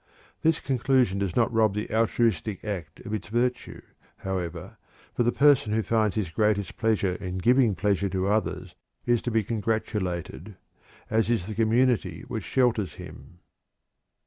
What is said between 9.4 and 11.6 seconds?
congratulated as is the